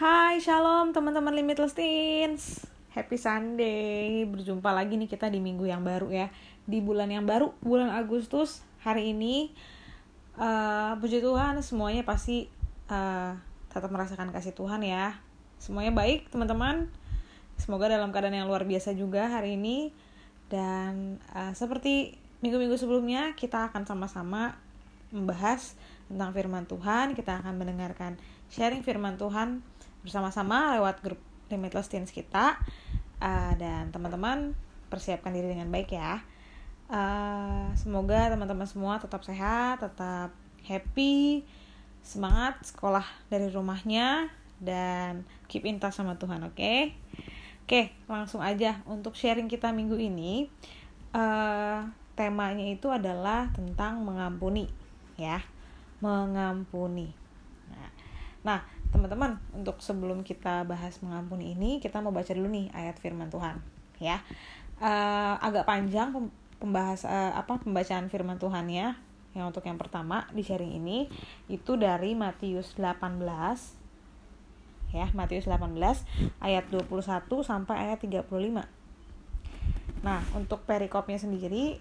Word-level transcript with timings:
Hai, 0.00 0.40
shalom 0.40 0.96
teman-teman 0.96 1.28
Limitless 1.28 1.76
Teens. 1.76 2.64
Happy 2.96 3.20
Sunday. 3.20 4.24
Berjumpa 4.24 4.72
lagi 4.72 4.96
nih 4.96 5.04
kita 5.04 5.28
di 5.28 5.44
minggu 5.44 5.68
yang 5.68 5.84
baru 5.84 6.08
ya. 6.08 6.32
Di 6.64 6.80
bulan 6.80 7.12
yang 7.12 7.28
baru, 7.28 7.52
bulan 7.60 7.92
Agustus. 7.92 8.64
Hari 8.80 9.12
ini 9.12 9.52
uh, 10.40 10.96
puji 10.96 11.20
Tuhan 11.20 11.60
semuanya 11.60 12.00
pasti 12.00 12.48
uh, 12.88 13.36
tetap 13.68 13.92
merasakan 13.92 14.32
kasih 14.32 14.56
Tuhan 14.56 14.80
ya. 14.88 15.20
Semuanya 15.60 15.92
baik, 15.92 16.32
teman-teman. 16.32 16.88
Semoga 17.60 17.92
dalam 17.92 18.08
keadaan 18.08 18.40
yang 18.40 18.48
luar 18.48 18.64
biasa 18.64 18.96
juga 18.96 19.28
hari 19.28 19.60
ini. 19.60 19.92
Dan 20.48 21.20
uh, 21.36 21.52
seperti 21.52 22.16
minggu-minggu 22.40 22.80
sebelumnya, 22.80 23.36
kita 23.36 23.68
akan 23.68 23.84
sama-sama 23.84 24.56
membahas 25.12 25.76
tentang 26.08 26.32
firman 26.32 26.64
Tuhan. 26.64 27.12
Kita 27.12 27.44
akan 27.44 27.52
mendengarkan 27.60 28.16
sharing 28.48 28.80
firman 28.80 29.20
Tuhan 29.20 29.60
bersama-sama 30.02 30.76
lewat 30.78 31.02
grup 31.04 31.20
Limitless 31.50 31.90
Teens 31.90 32.10
kita. 32.14 32.56
Uh, 33.20 33.52
dan 33.60 33.92
teman-teman 33.92 34.56
persiapkan 34.88 35.30
diri 35.36 35.52
dengan 35.52 35.68
baik 35.68 35.92
ya. 35.92 36.24
Uh, 36.90 37.70
semoga 37.78 38.32
teman-teman 38.32 38.66
semua 38.66 38.98
tetap 38.98 39.22
sehat, 39.22 39.78
tetap 39.78 40.34
happy, 40.66 41.46
semangat 42.02 42.58
sekolah 42.66 43.06
dari 43.30 43.46
rumahnya, 43.52 44.32
dan 44.58 45.22
keep 45.46 45.62
in 45.64 45.78
touch 45.78 46.00
sama 46.00 46.18
Tuhan, 46.18 46.42
oke? 46.42 46.56
Okay? 46.58 46.96
Oke, 47.64 47.94
langsung 48.10 48.42
aja 48.42 48.82
untuk 48.90 49.14
sharing 49.14 49.46
kita 49.46 49.70
minggu 49.70 49.94
ini. 49.94 50.50
Uh, 51.14 51.86
temanya 52.18 52.66
itu 52.66 52.90
adalah 52.90 53.46
tentang 53.54 54.02
mengampuni, 54.02 54.66
ya, 55.14 55.38
mengampuni. 56.02 57.14
Nah, 57.70 57.90
nah 58.42 58.60
teman-teman, 58.90 59.38
untuk 59.54 59.78
sebelum 59.80 60.26
kita 60.26 60.66
bahas 60.66 60.98
mengampuni 61.00 61.54
ini, 61.54 61.78
kita 61.78 62.02
mau 62.02 62.10
baca 62.14 62.30
dulu 62.30 62.50
nih 62.50 62.70
ayat 62.74 62.98
Firman 62.98 63.30
Tuhan, 63.30 63.62
ya. 64.02 64.22
Uh, 64.80 65.36
agak 65.44 65.68
panjang 65.68 66.10
pembahas 66.60 67.04
uh, 67.04 67.36
apa 67.36 67.60
pembacaan 67.60 68.10
Firman 68.12 68.36
Tuhan 68.40 68.68
ya. 68.68 68.96
Yang 69.30 69.54
untuk 69.54 69.64
yang 69.68 69.78
pertama 69.78 70.26
di 70.34 70.42
sharing 70.42 70.74
ini 70.74 71.06
itu 71.46 71.78
dari 71.78 72.18
Matius 72.18 72.74
18 72.74 73.78
ya 74.90 75.06
Matius 75.14 75.46
18 75.46 75.78
ayat 76.42 76.64
21 76.66 77.30
sampai 77.46 77.76
ayat 77.90 77.98
35 78.02 78.26
nah 80.00 80.20
untuk 80.34 80.64
perikopnya 80.64 81.20
sendiri 81.20 81.78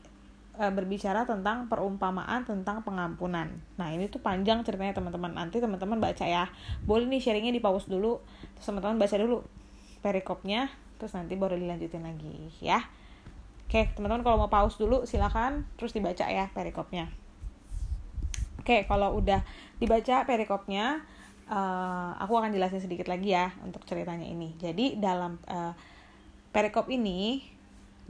e, 0.59 0.63
berbicara 0.67 1.23
tentang 1.23 1.71
perumpamaan 1.71 2.43
tentang 2.43 2.83
pengampunan. 2.83 3.47
Nah 3.79 3.87
ini 3.95 4.11
tuh 4.11 4.19
panjang 4.19 4.59
ceritanya 4.67 4.91
teman-teman. 4.91 5.31
Nanti 5.31 5.63
teman-teman 5.63 6.03
baca 6.03 6.27
ya. 6.27 6.51
Boleh 6.83 7.07
nih 7.07 7.23
sharingnya 7.23 7.55
di 7.55 7.63
pause 7.63 7.87
dulu. 7.87 8.19
Terus 8.59 8.65
teman-teman 8.67 8.99
baca 8.99 9.15
dulu 9.15 9.47
perikopnya. 10.03 10.67
Terus 10.99 11.15
nanti 11.15 11.39
baru 11.39 11.55
dilanjutin 11.55 12.03
lagi 12.03 12.51
ya. 12.59 12.83
Oke 13.65 13.87
teman-teman 13.95 14.27
kalau 14.27 14.37
mau 14.45 14.51
pause 14.51 14.75
dulu 14.75 15.07
silakan. 15.07 15.63
Terus 15.79 15.95
dibaca 15.95 16.27
ya 16.27 16.51
perikopnya. 16.51 17.07
Oke 18.59 18.83
kalau 18.83 19.15
udah 19.15 19.39
dibaca 19.79 20.27
perikopnya 20.27 21.07
uh, 21.49 22.11
aku 22.21 22.37
akan 22.37 22.53
jelasin 22.53 22.83
sedikit 22.83 23.07
lagi 23.07 23.31
ya 23.31 23.55
untuk 23.63 23.87
ceritanya 23.87 24.27
ini. 24.27 24.53
Jadi 24.59 24.99
dalam 24.99 25.39
uh, 25.47 25.73
perikop 26.53 26.91
ini 26.91 27.41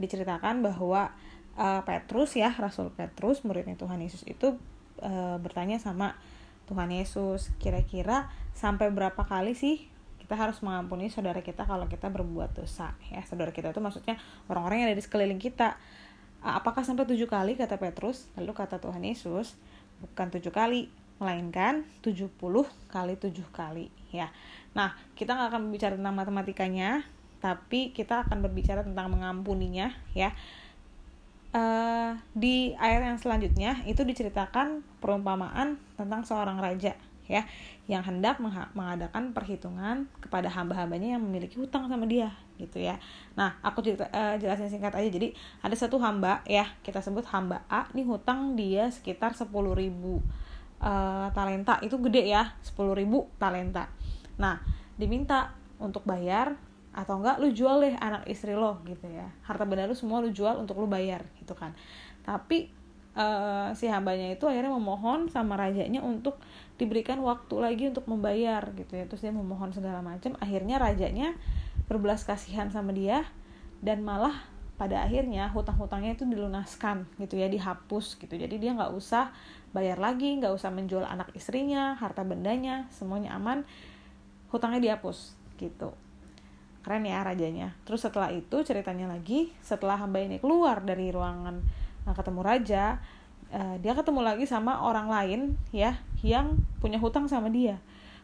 diceritakan 0.00 0.64
bahwa 0.64 1.12
uh, 1.60 1.84
Petrus 1.84 2.32
ya 2.34 2.56
Rasul 2.56 2.88
Petrus 2.96 3.44
muridnya 3.44 3.76
Tuhan 3.76 4.00
Yesus 4.00 4.24
itu 4.24 4.56
uh, 5.04 5.36
bertanya 5.36 5.76
sama 5.76 6.16
Tuhan 6.64 6.88
Yesus 6.88 7.52
kira-kira 7.60 8.32
sampai 8.56 8.88
berapa 8.88 9.20
kali 9.28 9.52
sih 9.52 9.90
kita 10.30 10.38
harus 10.38 10.62
mengampuni 10.62 11.10
saudara 11.10 11.42
kita 11.42 11.66
kalau 11.66 11.90
kita 11.90 12.06
berbuat 12.06 12.54
dosa? 12.54 12.94
Ya 13.10 13.18
saudara 13.26 13.50
kita 13.50 13.74
itu 13.74 13.82
maksudnya 13.82 14.14
orang-orang 14.46 14.86
yang 14.86 14.88
ada 14.94 14.98
di 14.98 15.02
sekeliling 15.02 15.42
kita. 15.42 15.74
Apakah 16.38 16.86
sampai 16.86 17.02
tujuh 17.02 17.26
kali? 17.26 17.58
kata 17.58 17.82
Petrus. 17.82 18.30
Lalu 18.38 18.54
kata 18.54 18.78
Tuhan 18.78 19.02
Yesus 19.02 19.58
bukan 19.98 20.30
tujuh 20.30 20.54
kali 20.54 20.86
melainkan 21.18 21.82
70 22.06 22.30
kali 22.86 23.14
7 23.18 23.34
kali. 23.50 23.90
Ya. 24.14 24.30
Nah, 24.70 24.94
kita 25.18 25.34
nggak 25.34 25.50
akan 25.50 25.60
berbicara 25.66 25.98
tentang 25.98 26.14
matematikanya, 26.14 27.02
tapi 27.42 27.90
kita 27.90 28.22
akan 28.22 28.38
berbicara 28.46 28.86
tentang 28.86 29.10
mengampuninya 29.10 29.90
ya. 30.14 30.30
Uh, 31.50 32.14
di 32.30 32.78
ayat 32.78 33.02
yang 33.02 33.18
selanjutnya 33.18 33.82
itu 33.82 34.06
diceritakan 34.06 34.86
perumpamaan 35.02 35.82
tentang 35.98 36.22
seorang 36.22 36.62
raja 36.62 36.94
ya 37.26 37.42
yang 37.90 38.06
hendak 38.06 38.38
mengadakan 38.74 39.34
perhitungan 39.34 40.06
kepada 40.22 40.46
hamba-hambanya 40.46 41.18
yang 41.18 41.22
memiliki 41.22 41.58
hutang 41.58 41.90
sama 41.90 42.06
dia 42.06 42.30
gitu 42.58 42.78
ya. 42.78 43.02
Nah, 43.34 43.58
aku 43.66 43.82
cerita, 43.82 44.06
uh, 44.14 44.38
jelasin 44.38 44.70
singkat 44.70 44.94
aja. 44.94 45.10
Jadi 45.10 45.34
ada 45.62 45.74
satu 45.74 45.98
hamba 45.98 46.42
ya, 46.46 46.70
kita 46.86 47.02
sebut 47.02 47.26
hamba 47.34 47.66
A, 47.66 47.90
nih 47.94 48.06
hutang 48.06 48.54
dia 48.54 48.90
sekitar 48.90 49.34
10.000 49.34 49.50
ribu 49.74 50.22
uh, 50.80 51.28
talenta 51.36 51.78
itu 51.84 51.96
gede 52.00 52.32
ya 52.32 52.56
10.000 52.64 53.04
talenta 53.36 53.86
nah 54.40 54.56
diminta 54.96 55.52
untuk 55.80 56.04
bayar 56.08 56.56
atau 56.90 57.22
enggak 57.22 57.38
lu 57.38 57.54
jual 57.54 57.78
deh 57.78 57.94
anak 57.98 58.26
istri 58.26 58.54
lo 58.54 58.82
gitu 58.86 59.06
ya. 59.06 59.30
Harta 59.46 59.62
benda 59.66 59.86
lu 59.86 59.94
semua 59.94 60.18
lu 60.18 60.34
jual 60.34 60.58
untuk 60.58 60.78
lu 60.78 60.90
bayar 60.90 61.22
gitu 61.38 61.54
kan. 61.54 61.74
Tapi 62.26 62.70
uh, 63.14 63.70
si 63.78 63.86
hambanya 63.86 64.34
itu 64.34 64.44
akhirnya 64.50 64.74
memohon 64.74 65.30
sama 65.30 65.54
rajanya 65.54 66.02
untuk 66.02 66.42
diberikan 66.76 67.22
waktu 67.22 67.54
lagi 67.62 67.84
untuk 67.90 68.06
membayar 68.10 68.62
gitu 68.74 68.98
ya. 68.98 69.06
Terus 69.06 69.22
dia 69.22 69.34
memohon 69.34 69.70
segala 69.70 70.02
macam. 70.02 70.34
Akhirnya 70.42 70.82
rajanya 70.82 71.38
berbelas 71.86 72.26
kasihan 72.26 72.70
sama 72.70 72.90
dia 72.90 73.26
dan 73.82 74.02
malah 74.02 74.34
pada 74.80 75.04
akhirnya 75.04 75.52
hutang-hutangnya 75.52 76.16
itu 76.16 76.24
dilunaskan 76.24 77.04
gitu 77.20 77.38
ya 77.38 77.46
dihapus 77.46 78.18
gitu. 78.18 78.34
Jadi 78.34 78.56
dia 78.58 78.74
nggak 78.74 78.96
usah 78.96 79.30
bayar 79.70 80.02
lagi 80.02 80.34
nggak 80.38 80.50
usah 80.50 80.74
menjual 80.74 81.06
anak 81.06 81.30
istrinya 81.38 81.94
harta 81.94 82.26
bendanya 82.26 82.90
semuanya 82.90 83.38
aman 83.38 83.62
hutangnya 84.50 84.82
dihapus 84.82 85.38
gitu 85.62 85.94
keren 86.80 87.04
ya 87.04 87.20
rajanya. 87.20 87.76
Terus 87.84 88.04
setelah 88.04 88.32
itu 88.32 88.64
ceritanya 88.64 89.10
lagi 89.10 89.52
setelah 89.60 90.00
hamba 90.00 90.20
ini 90.20 90.40
keluar 90.40 90.80
dari 90.80 91.12
ruangan 91.12 91.60
nah, 92.08 92.14
ketemu 92.16 92.40
raja 92.40 92.98
uh, 93.52 93.76
dia 93.78 93.92
ketemu 93.92 94.20
lagi 94.24 94.44
sama 94.48 94.80
orang 94.80 95.10
lain 95.10 95.40
ya 95.74 96.00
yang 96.24 96.56
punya 96.80 96.96
hutang 96.96 97.28
sama 97.28 97.52
dia. 97.52 97.78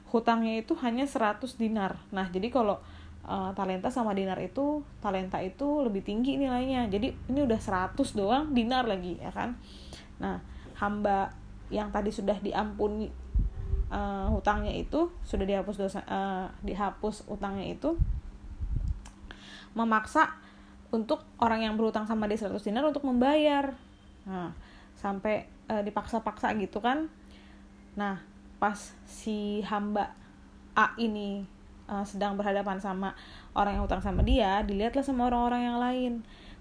Hutangnya 0.09 0.57
itu 0.63 0.73
hanya 0.81 1.05
100 1.05 1.43
dinar. 1.59 2.01
Nah 2.15 2.31
jadi 2.31 2.49
kalau 2.49 2.81
uh, 3.27 3.51
talenta 3.53 3.93
sama 3.93 4.15
dinar 4.17 4.39
itu 4.41 4.81
talenta 5.03 5.43
itu 5.43 5.85
lebih 5.85 6.01
tinggi 6.07 6.41
nilainya. 6.41 6.89
Jadi 6.89 7.13
ini 7.29 7.41
udah 7.45 7.59
100 7.59 7.99
doang 8.17 8.55
dinar 8.57 8.89
lagi 8.89 9.19
ya 9.21 9.35
kan? 9.35 9.59
Nah 10.23 10.41
hamba 10.79 11.35
yang 11.69 11.91
tadi 11.91 12.15
sudah 12.15 12.39
diampuni 12.39 13.11
uh, 13.91 14.31
hutangnya 14.31 14.71
itu 14.71 15.11
sudah 15.27 15.43
dihapus 15.43 15.77
dosa 15.79 16.01
uh, 16.07 16.47
dihapus 16.63 17.27
utangnya 17.27 17.75
itu 17.75 17.99
memaksa 19.77 20.33
untuk 20.89 21.23
orang 21.37 21.69
yang 21.69 21.75
berhutang 21.77 22.09
sama 22.09 22.25
dia 22.25 22.41
100 22.41 22.57
dinar 22.65 22.89
untuk 22.89 23.05
membayar. 23.05 23.77
Nah 24.25 24.57
sampai 24.97 25.45
uh, 25.69 25.85
dipaksa-paksa 25.85 26.57
gitu 26.57 26.81
kan. 26.81 27.13
Nah 27.95 28.25
pas 28.57 28.97
si 29.05 29.61
hamba 29.69 30.17
A 30.73 30.97
ini 30.97 31.45
uh, 31.93 32.05
sedang 32.09 32.41
berhadapan 32.41 32.81
sama 32.81 33.13
orang 33.53 33.77
yang 33.77 33.85
utang 33.85 34.01
sama 34.01 34.25
dia 34.25 34.65
dilihatlah 34.65 35.05
sama 35.05 35.29
orang-orang 35.29 35.63
yang 35.69 35.79
lain. 35.79 36.13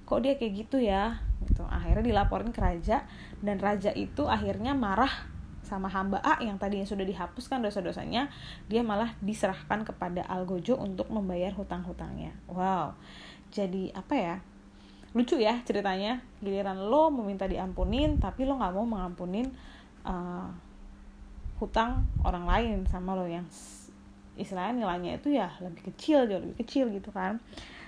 Kok 0.06 0.22
dia 0.22 0.36
kayak 0.36 0.54
gitu 0.68 0.78
ya? 0.84 1.24
Gitu. 1.48 1.64
Akhirnya 1.66 2.04
dilaporin 2.04 2.52
ke 2.52 2.59
raja 2.59 3.08
dan 3.40 3.58
raja 3.58 3.96
itu 3.96 4.28
akhirnya 4.28 4.75
marah 4.75 5.34
sama 5.66 5.90
hamba 5.90 6.22
A 6.22 6.38
yang 6.40 6.62
tadinya 6.62 6.86
sudah 6.86 7.03
dihapuskan 7.03 7.59
dosa-dosanya 7.66 8.30
dia 8.70 8.86
malah 8.86 9.18
diserahkan 9.20 9.81
kepada 9.81 10.22
Algojo 10.30 10.78
untuk 10.78 11.10
membayar 11.10 11.51
hutang-hutangnya. 11.57 12.38
Wow. 12.45 12.94
Jadi 13.50 13.89
apa 13.92 14.13
ya? 14.13 14.36
Lucu 15.18 15.42
ya 15.42 15.60
ceritanya. 15.66 16.22
Giliran 16.39 16.78
lo 16.78 17.10
meminta 17.10 17.50
diampunin 17.50 18.22
tapi 18.22 18.45
lo 18.45 18.62
nggak 18.62 18.74
mau 18.78 18.86
mengampunin 18.86 19.50
uh, 20.06 20.48
hutang 21.57 22.06
orang 22.22 22.45
lain 22.45 22.78
sama 22.86 23.18
lo 23.18 23.25
yang 23.25 23.48
istilahnya 24.36 24.86
nilainya 24.86 25.16
itu 25.16 25.31
ya 25.31 25.50
lebih 25.63 25.88
kecil 25.92 26.28
jauh 26.28 26.44
lebih 26.44 26.62
kecil 26.62 26.94
gitu 26.94 27.10
kan. 27.10 27.42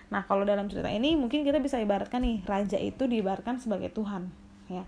Nah 0.07 0.23
kalau 0.23 0.47
dalam 0.47 0.71
cerita 0.71 0.87
ini 0.87 1.13
mungkin 1.19 1.43
kita 1.43 1.59
bisa 1.59 1.77
ibaratkan 1.77 2.23
nih 2.23 2.41
raja 2.47 2.79
itu 2.79 3.05
diibaratkan 3.05 3.59
sebagai 3.59 3.91
Tuhan 3.91 4.31
ya 4.71 4.83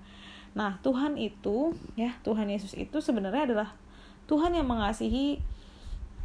nah 0.59 0.75
Tuhan 0.83 1.15
itu 1.15 1.71
ya 1.95 2.19
Tuhan 2.27 2.51
Yesus 2.51 2.75
itu 2.75 2.99
sebenarnya 2.99 3.47
adalah 3.47 3.69
Tuhan 4.27 4.51
yang 4.51 4.67
mengasihi 4.67 5.39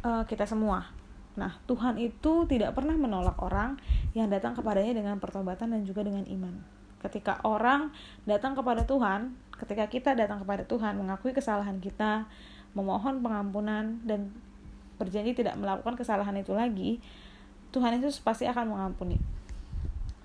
uh, 0.03 0.27
kita 0.27 0.43
semua. 0.43 0.91
Nah 1.39 1.55
Tuhan 1.65 1.95
itu 1.95 2.43
tidak 2.45 2.75
pernah 2.75 2.99
menolak 2.99 3.39
orang 3.39 3.79
yang 4.11 4.27
datang 4.27 4.51
kepadanya 4.51 4.99
dengan 4.99 5.15
pertobatan 5.23 5.71
dan 5.71 5.81
juga 5.87 6.03
dengan 6.03 6.27
iman. 6.27 6.53
Ketika 6.99 7.39
orang 7.47 7.95
datang 8.27 8.53
kepada 8.59 8.83
Tuhan 8.83 9.33
ketika 9.55 9.87
kita 9.87 10.11
datang 10.19 10.43
kepada 10.43 10.67
Tuhan 10.67 10.99
mengakui 10.99 11.31
kesalahan 11.31 11.79
kita 11.79 12.27
memohon 12.75 13.23
pengampunan 13.23 14.03
dan 14.03 14.35
berjanji 14.99 15.31
tidak 15.31 15.55
melakukan 15.55 15.95
kesalahan 15.95 16.35
itu 16.35 16.51
lagi 16.51 16.99
Tuhan 17.71 17.99
Yesus 17.99 18.19
pasti 18.19 18.47
akan 18.47 18.67
mengampuni. 18.67 19.15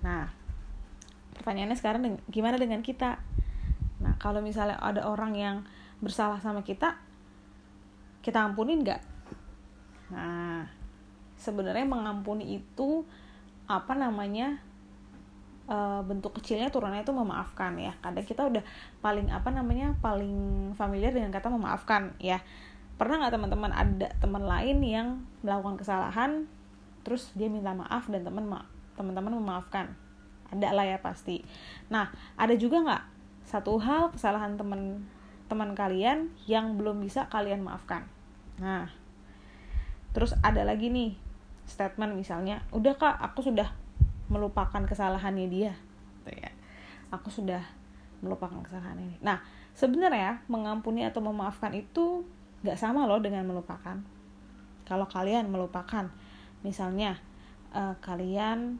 Nah 0.03 0.31
pertanyaannya 1.39 1.77
sekarang 1.79 2.01
gimana 2.27 2.59
dengan 2.59 2.83
kita 2.83 3.17
nah 4.01 4.17
kalau 4.17 4.41
misalnya 4.41 4.81
ada 4.81 5.05
orang 5.05 5.33
yang 5.37 5.57
bersalah 6.01 6.41
sama 6.41 6.65
kita 6.65 6.97
kita 8.21 8.41
ampunin 8.41 8.85
nggak? 8.85 9.01
Nah 10.13 10.65
sebenarnya 11.41 11.89
mengampuni 11.89 12.61
itu 12.61 13.01
apa 13.65 13.97
namanya 13.97 14.61
e, 15.65 15.77
bentuk 16.05 16.37
kecilnya 16.37 16.69
turunnya 16.69 17.01
itu 17.01 17.13
memaafkan 17.13 17.73
ya. 17.81 17.97
Kadang 17.97 18.25
kita 18.25 18.41
udah 18.45 18.63
paling 19.01 19.33
apa 19.33 19.49
namanya 19.49 19.97
paling 19.99 20.71
familiar 20.77 21.09
dengan 21.09 21.33
kata 21.33 21.49
memaafkan 21.49 22.13
ya. 22.21 22.37
Pernah 23.01 23.25
nggak 23.25 23.33
teman-teman 23.33 23.71
ada 23.73 24.07
teman 24.21 24.45
lain 24.45 24.77
yang 24.85 25.07
melakukan 25.41 25.81
kesalahan 25.81 26.45
terus 27.01 27.33
dia 27.33 27.49
minta 27.49 27.73
maaf 27.73 28.05
dan 28.13 28.21
teman 28.21 28.45
ma 28.45 28.61
teman-teman 28.93 29.33
memaafkan? 29.41 29.89
Ada 30.53 30.77
lah 30.77 30.85
ya 30.85 30.97
pasti. 31.01 31.41
Nah 31.89 32.13
ada 32.37 32.53
juga 32.53 32.85
nggak 32.85 33.03
satu 33.45 33.77
hal 33.81 34.13
kesalahan 34.13 34.55
teman 34.55 35.03
teman 35.51 35.75
kalian 35.75 36.31
yang 36.47 36.79
belum 36.79 37.03
bisa 37.03 37.27
kalian 37.27 37.59
maafkan. 37.59 38.07
Nah 38.61 38.87
terus 40.15 40.35
ada 40.43 40.63
lagi 40.63 40.91
nih 40.91 41.15
statement 41.67 42.15
misalnya 42.15 42.63
udah 42.71 42.95
kak 42.95 43.15
aku 43.19 43.51
sudah 43.51 43.67
melupakan 44.31 44.83
kesalahannya 44.87 45.47
dia. 45.51 45.73
Gitu 46.23 46.31
ya 46.39 46.51
aku 47.11 47.27
sudah 47.27 47.59
melupakan 48.23 48.63
kesalahan 48.63 48.95
ini. 48.95 49.19
Nah 49.19 49.43
sebenarnya 49.75 50.39
mengampuni 50.47 51.03
atau 51.03 51.19
memaafkan 51.19 51.75
itu 51.75 52.23
nggak 52.63 52.79
sama 52.79 53.03
loh 53.03 53.19
dengan 53.19 53.43
melupakan. 53.43 53.99
Kalau 54.87 55.07
kalian 55.07 55.51
melupakan 55.51 56.07
misalnya 56.63 57.19
uh, 57.75 57.95
kalian 57.99 58.79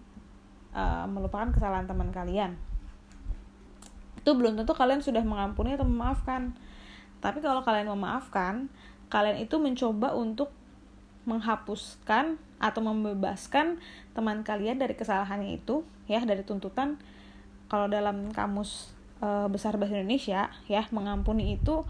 uh, 0.71 1.03
melupakan 1.09 1.51
kesalahan 1.51 1.87
teman 1.89 2.13
kalian 2.15 2.55
itu 4.21 4.29
belum 4.37 4.53
tentu 4.53 4.77
kalian 4.77 5.01
sudah 5.01 5.25
mengampuni 5.25 5.73
atau 5.73 5.85
memaafkan 5.85 6.53
tapi 7.21 7.41
kalau 7.41 7.65
kalian 7.65 7.89
memaafkan 7.89 8.69
kalian 9.09 9.41
itu 9.41 9.57
mencoba 9.57 10.13
untuk 10.13 10.53
menghapuskan 11.25 12.37
atau 12.57 12.81
membebaskan 12.81 13.77
teman 14.13 14.41
kalian 14.41 14.77
dari 14.77 14.93
kesalahannya 14.97 15.57
itu 15.57 15.85
ya 16.09 16.21
dari 16.21 16.41
tuntutan 16.41 16.97
kalau 17.69 17.85
dalam 17.89 18.33
kamus 18.33 18.93
e, 19.21 19.27
besar 19.49 19.77
bahasa 19.77 20.01
Indonesia 20.01 20.49
ya 20.65 20.85
mengampuni 20.89 21.57
itu 21.57 21.85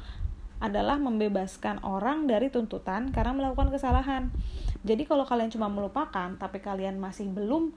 adalah 0.62 1.02
membebaskan 1.02 1.82
orang 1.82 2.30
dari 2.30 2.54
tuntutan 2.54 3.10
karena 3.10 3.34
melakukan 3.34 3.74
kesalahan. 3.74 4.30
Jadi 4.86 5.10
kalau 5.10 5.26
kalian 5.26 5.50
cuma 5.50 5.74
melupakan 5.74 6.38
tapi 6.38 6.62
kalian 6.62 7.02
masih 7.02 7.34
belum 7.34 7.74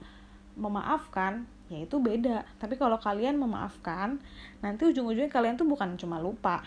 memaafkan, 0.55 1.47
ya 1.67 1.83
itu 1.83 1.99
beda. 1.99 2.47
Tapi 2.57 2.79
kalau 2.79 2.97
kalian 2.99 3.39
memaafkan, 3.39 4.19
nanti 4.59 4.87
ujung-ujungnya 4.87 5.31
kalian 5.31 5.55
tuh 5.59 5.67
bukan 5.67 5.99
cuma 5.99 6.17
lupa. 6.19 6.63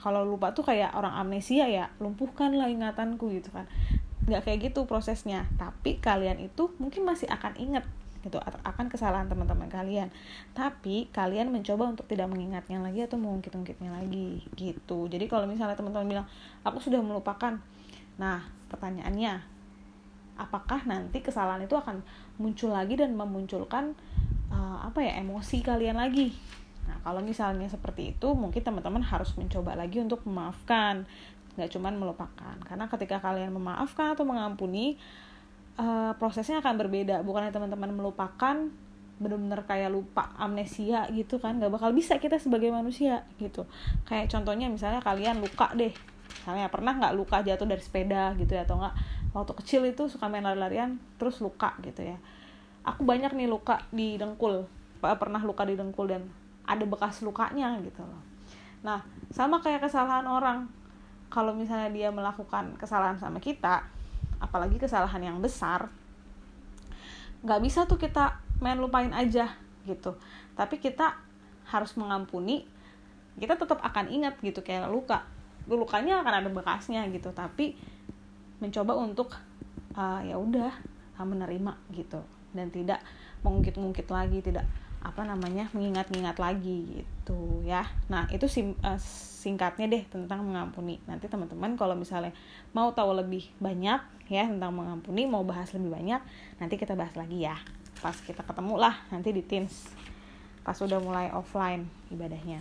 Kalau 0.00 0.24
lupa 0.24 0.56
tuh 0.56 0.64
kayak 0.64 0.96
orang 0.96 1.12
amnesia 1.12 1.68
ya, 1.68 1.92
lumpuhkanlah 2.00 2.72
ingatanku 2.72 3.28
gitu 3.36 3.52
kan. 3.52 3.68
Nggak 4.24 4.48
kayak 4.48 4.58
gitu 4.72 4.88
prosesnya. 4.88 5.44
Tapi 5.60 6.00
kalian 6.00 6.40
itu 6.40 6.72
mungkin 6.80 7.04
masih 7.04 7.28
akan 7.28 7.58
inget 7.60 7.84
gitu 8.20 8.36
akan 8.40 8.86
kesalahan 8.92 9.28
teman-teman 9.28 9.68
kalian. 9.72 10.12
Tapi 10.52 11.08
kalian 11.12 11.48
mencoba 11.48 11.88
untuk 11.88 12.04
tidak 12.04 12.28
mengingatnya 12.28 12.80
lagi 12.80 13.04
atau 13.04 13.16
mengungkit-ungkitnya 13.16 13.90
lagi 13.92 14.44
gitu. 14.56 15.08
Jadi 15.08 15.24
kalau 15.24 15.48
misalnya 15.48 15.76
teman-teman 15.76 16.08
bilang 16.08 16.26
aku 16.60 16.78
sudah 16.84 17.00
melupakan. 17.00 17.56
Nah 18.20 18.44
pertanyaannya 18.68 19.59
apakah 20.40 20.80
nanti 20.88 21.20
kesalahan 21.20 21.60
itu 21.60 21.76
akan 21.76 22.00
muncul 22.40 22.72
lagi 22.72 22.96
dan 22.96 23.12
memunculkan 23.12 23.92
uh, 24.48 24.80
apa 24.80 25.04
ya 25.04 25.20
emosi 25.20 25.60
kalian 25.60 26.00
lagi? 26.00 26.32
Nah 26.88 26.96
kalau 27.04 27.20
misalnya 27.20 27.68
seperti 27.68 28.16
itu 28.16 28.32
mungkin 28.32 28.64
teman-teman 28.64 29.04
harus 29.04 29.36
mencoba 29.36 29.76
lagi 29.76 30.00
untuk 30.00 30.24
memaafkan. 30.24 31.04
Nggak 31.60 31.76
cuman 31.76 31.94
melupakan. 32.00 32.56
Karena 32.64 32.88
ketika 32.88 33.20
kalian 33.20 33.52
memaafkan 33.52 34.16
atau 34.16 34.24
mengampuni 34.24 34.96
uh, 35.76 36.16
prosesnya 36.16 36.64
akan 36.64 36.80
berbeda. 36.80 37.20
Bukannya 37.20 37.52
teman-teman 37.52 37.92
melupakan 37.92 38.56
benar-benar 39.20 39.68
kayak 39.68 39.92
lupa 39.92 40.32
amnesia 40.40 41.04
gitu 41.12 41.36
kan. 41.36 41.60
Nggak 41.60 41.76
bakal 41.76 41.92
bisa 41.92 42.16
kita 42.16 42.40
sebagai 42.40 42.72
manusia 42.72 43.28
gitu. 43.36 43.68
Kayak 44.08 44.32
contohnya 44.32 44.72
misalnya 44.72 45.04
kalian 45.04 45.44
luka 45.44 45.68
deh. 45.76 45.92
Misalnya 46.30 46.72
pernah 46.72 46.96
nggak 46.96 47.14
luka 47.18 47.44
jatuh 47.44 47.68
dari 47.68 47.82
sepeda 47.84 48.32
gitu 48.40 48.56
ya 48.56 48.64
atau 48.64 48.80
nggak 48.80 49.19
waktu 49.30 49.52
kecil 49.62 49.86
itu 49.86 50.10
suka 50.10 50.26
main 50.26 50.42
lari-larian 50.42 50.98
terus 51.18 51.38
luka 51.38 51.74
gitu 51.82 52.02
ya. 52.02 52.18
Aku 52.82 53.04
banyak 53.06 53.34
nih 53.36 53.46
luka 53.46 53.84
di 53.94 54.16
dengkul. 54.18 54.66
Pernah 55.00 55.42
luka 55.44 55.64
di 55.64 55.78
dengkul 55.78 56.10
dan 56.10 56.26
ada 56.66 56.84
bekas 56.86 57.22
lukanya 57.22 57.78
gitu 57.82 58.02
loh. 58.02 58.22
Nah 58.82 59.04
sama 59.30 59.62
kayak 59.62 59.86
kesalahan 59.86 60.26
orang. 60.26 60.66
Kalau 61.30 61.54
misalnya 61.54 61.94
dia 61.94 62.10
melakukan 62.10 62.74
kesalahan 62.74 63.14
sama 63.14 63.38
kita 63.38 63.86
apalagi 64.40 64.80
kesalahan 64.80 65.20
yang 65.20 65.38
besar 65.38 65.92
nggak 67.40 67.60
bisa 67.64 67.88
tuh 67.88 67.96
kita 67.96 68.36
main 68.60 68.76
lupain 68.76 69.12
aja 69.16 69.56
gitu. 69.88 70.16
Tapi 70.56 70.76
kita 70.76 71.16
harus 71.70 71.96
mengampuni 71.96 72.68
kita 73.40 73.56
tetap 73.56 73.80
akan 73.80 74.12
ingat 74.12 74.36
gitu 74.44 74.60
kayak 74.60 74.90
luka. 74.92 75.24
Lukanya 75.70 76.20
akan 76.20 76.34
ada 76.44 76.48
bekasnya 76.50 77.06
gitu 77.08 77.32
tapi 77.32 77.78
mencoba 78.60 78.92
untuk 78.96 79.34
uh, 79.96 80.20
ya 80.22 80.36
udah 80.38 80.72
menerima 81.20 81.76
gitu. 81.92 82.20
Dan 82.50 82.72
tidak 82.72 83.04
mengungkit-ungkit 83.44 84.08
lagi 84.08 84.40
tidak 84.40 84.64
apa 85.00 85.24
namanya 85.24 85.72
mengingat-ingat 85.72 86.36
lagi 86.36 87.00
gitu 87.00 87.64
ya. 87.64 87.88
Nah 88.12 88.28
itu 88.28 88.44
sim, 88.44 88.76
uh, 88.84 89.00
singkatnya 89.40 89.88
deh 89.88 90.04
tentang 90.04 90.44
mengampuni. 90.44 91.00
Nanti 91.08 91.24
teman-teman 91.24 91.72
kalau 91.80 91.96
misalnya 91.96 92.36
mau 92.76 92.92
tahu 92.92 93.16
lebih 93.16 93.48
banyak 93.56 94.00
ya 94.28 94.44
tentang 94.46 94.76
mengampuni 94.76 95.24
mau 95.24 95.42
bahas 95.42 95.72
lebih 95.74 95.90
banyak 95.90 96.20
nanti 96.60 96.76
kita 96.76 96.92
bahas 96.92 97.16
lagi 97.16 97.48
ya. 97.48 97.56
Pas 98.04 98.16
kita 98.20 98.44
ketemu 98.44 98.76
lah 98.76 98.94
nanti 99.08 99.32
di 99.32 99.40
teens 99.40 99.88
pas 100.60 100.76
udah 100.76 101.00
mulai 101.00 101.32
offline 101.32 101.88
ibadahnya. 102.12 102.60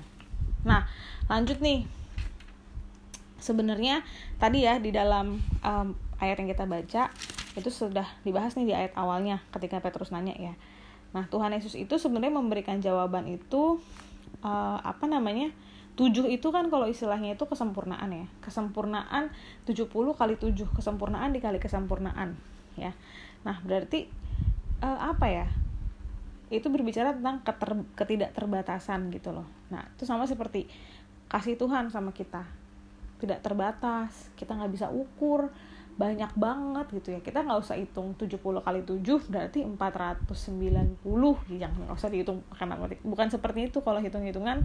Nah 0.63 0.87
lanjut 1.27 1.59
nih 1.59 1.98
sebenarnya 3.49 4.05
tadi 4.37 4.69
ya 4.69 4.77
di 4.77 4.93
dalam 4.93 5.41
um, 5.65 5.87
ayat 6.21 6.37
yang 6.37 6.49
kita 6.53 6.69
baca 6.69 7.09
itu 7.57 7.69
sudah 7.73 8.05
dibahas 8.21 8.53
nih 8.53 8.69
di 8.69 8.73
ayat 8.77 8.93
awalnya 8.93 9.41
ketika 9.49 9.81
Petrus 9.81 10.13
nanya 10.13 10.37
ya 10.37 10.53
Nah, 11.09 11.25
Tuhan 11.29 11.49
Yesus 11.53 11.73
itu 11.73 11.97
sebenarnya 11.97 12.37
memberikan 12.37 12.77
jawaban 12.77 13.25
itu 13.29 13.81
uh, 14.45 14.77
apa 14.81 15.05
namanya? 15.09 15.49
tujuh 15.99 16.31
itu 16.31 16.47
kan 16.55 16.71
kalau 16.71 16.87
istilahnya 16.87 17.35
itu 17.35 17.43
kesempurnaan 17.43 18.07
ya. 18.07 18.25
Kesempurnaan 18.39 19.35
70 19.67 19.91
kali 19.91 20.39
7, 20.39 20.55
kesempurnaan 20.71 21.35
dikali 21.35 21.59
kesempurnaan 21.59 22.39
ya. 22.79 22.95
Nah, 23.43 23.59
berarti 23.59 24.07
uh, 24.79 25.11
apa 25.11 25.27
ya? 25.27 25.47
Itu 26.47 26.71
berbicara 26.71 27.19
tentang 27.19 27.43
keter, 27.43 27.83
ketidakterbatasan 27.99 29.11
gitu 29.11 29.35
loh. 29.35 29.43
Nah, 29.75 29.91
itu 29.91 30.07
sama 30.07 30.23
seperti 30.23 30.71
kasih 31.27 31.59
Tuhan 31.59 31.91
sama 31.91 32.15
kita. 32.15 32.47
Tidak 33.19 33.39
terbatas, 33.43 34.31
kita 34.39 34.55
nggak 34.55 34.71
bisa 34.71 34.87
ukur, 34.87 35.51
banyak 35.99 36.31
banget 36.39 36.87
gitu 36.95 37.09
ya. 37.11 37.19
Kita 37.19 37.43
nggak 37.43 37.59
usah 37.59 37.75
hitung 37.75 38.15
70 38.15 38.39
kali 38.39 38.79
7 38.87 39.03
berarti 39.27 39.59
490 39.67 41.03
yang 41.59 41.71
nggak 41.75 41.91
usah 41.91 42.07
dihitung 42.07 42.39
karena 42.55 42.79
bukan 43.03 43.27
seperti 43.27 43.67
itu 43.67 43.83
kalau 43.83 43.99
hitung-hitungan 43.99 44.63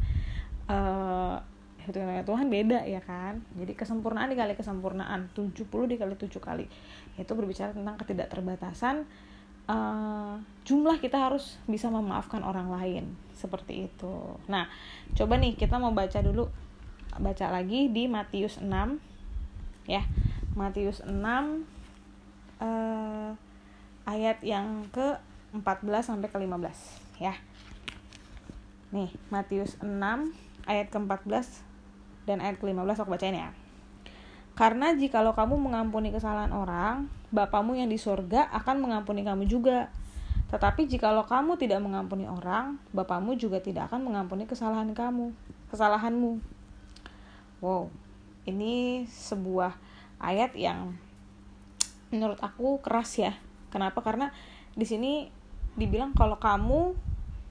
uh, 0.71 1.37
hitungan 1.83 2.23
Tuhan 2.23 2.47
beda 2.47 2.87
ya 2.87 3.03
kan? 3.03 3.43
Jadi 3.59 3.75
kesempurnaan 3.75 4.31
dikali 4.31 4.55
kesempurnaan 4.55 5.35
70 5.35 5.67
dikali 5.67 6.15
7 6.15 6.31
kali 6.39 6.67
itu 7.19 7.33
berbicara 7.35 7.75
tentang 7.75 7.99
ketidakterbatasan 7.99 9.03
uh, 9.69 10.39
jumlah 10.65 10.97
kita 11.01 11.19
harus 11.19 11.61
bisa 11.69 11.89
memaafkan 11.89 12.41
orang 12.41 12.73
lain 12.73 13.05
seperti 13.37 13.91
itu. 13.91 14.39
Nah 14.49 14.69
coba 15.19 15.37
nih 15.37 15.59
kita 15.59 15.77
mau 15.83 15.93
baca 15.93 16.21
dulu 16.23 16.49
baca 17.21 17.47
lagi 17.51 17.91
di 17.91 18.11
Matius 18.11 18.59
6 18.59 18.71
ya 19.91 20.03
Matius 20.55 21.03
6 21.03 21.11
eh, 22.63 23.31
ayat 24.07 24.39
yang 24.47 24.87
ke 24.95 25.19
14 25.55 26.15
sampai 26.15 26.31
ke 26.31 26.39
15 26.39 27.23
ya. 27.23 27.35
Nih, 28.95 29.11
Matius 29.31 29.75
6 29.83 29.91
ayat 30.67 30.87
ke-14 30.91 31.63
dan 32.31 32.39
ayat 32.39 32.63
ke-15 32.63 33.03
aku 33.03 33.11
bacain 33.11 33.35
ya. 33.35 33.51
Karena 34.55 34.95
jikalau 34.95 35.35
kamu 35.35 35.59
mengampuni 35.59 36.15
kesalahan 36.15 36.55
orang, 36.55 37.11
Bapamu 37.35 37.75
yang 37.75 37.91
di 37.91 37.99
surga 37.99 38.55
akan 38.55 38.87
mengampuni 38.87 39.27
kamu 39.27 39.51
juga. 39.51 39.91
Tetapi 40.55 40.87
jikalau 40.87 41.27
kamu 41.27 41.59
tidak 41.59 41.83
mengampuni 41.83 42.31
orang, 42.31 42.79
Bapamu 42.95 43.35
juga 43.35 43.59
tidak 43.59 43.91
akan 43.91 44.07
mengampuni 44.07 44.47
kesalahan 44.47 44.95
kamu, 44.95 45.35
kesalahanmu. 45.75 46.54
Wow, 47.65 47.89
ini 48.45 49.09
sebuah 49.09 49.73
ayat 50.21 50.53
yang 50.53 51.01
menurut 52.13 52.37
aku 52.45 52.85
keras 52.85 53.17
ya 53.17 53.33
kenapa 53.73 54.05
karena 54.05 54.29
di 54.77 54.85
sini 54.85 55.33
dibilang 55.73 56.13
kalau 56.13 56.37
kamu 56.37 56.93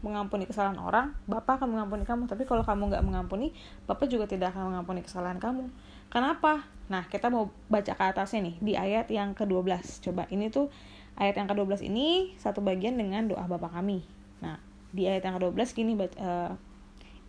mengampuni 0.04 0.44
kesalahan 0.44 0.76
orang, 0.78 1.16
Bapak 1.26 1.64
akan 1.64 1.80
mengampuni 1.80 2.04
kamu. 2.04 2.28
Tapi 2.28 2.44
kalau 2.44 2.62
kamu 2.62 2.92
nggak 2.92 3.04
mengampuni, 3.08 3.56
Bapak 3.88 4.12
juga 4.12 4.28
tidak 4.28 4.52
akan 4.52 4.76
mengampuni 4.76 5.00
kesalahan 5.00 5.40
kamu. 5.40 5.72
Kenapa? 6.12 6.68
Nah, 6.92 7.08
kita 7.08 7.32
mau 7.32 7.50
baca 7.72 7.96
ke 7.96 8.04
atasnya 8.04 8.44
nih, 8.52 8.56
di 8.60 8.74
ayat 8.76 9.08
yang 9.08 9.32
ke-12. 9.32 10.04
Coba, 10.04 10.28
ini 10.28 10.52
tuh 10.52 10.68
ayat 11.16 11.40
yang 11.40 11.48
ke-12 11.48 11.88
ini 11.88 12.36
satu 12.36 12.60
bagian 12.60 13.00
dengan 13.00 13.32
doa 13.32 13.48
Bapak 13.48 13.80
kami. 13.80 14.04
Nah, 14.44 14.60
di 14.92 15.08
ayat 15.08 15.24
yang 15.24 15.40
ke-12 15.40 15.72
gini, 15.72 15.96
uh, 15.96 16.52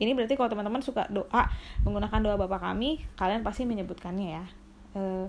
ini 0.03 0.11
berarti 0.13 0.35
kalau 0.35 0.51
teman-teman 0.51 0.83
suka 0.83 1.07
doa 1.11 1.51
menggunakan 1.87 2.21
doa 2.23 2.37
Bapak 2.41 2.67
kami, 2.73 3.03
kalian 3.15 3.47
pasti 3.47 3.63
menyebutkannya 3.69 4.27
ya. 4.27 4.45
Uh, 4.95 5.27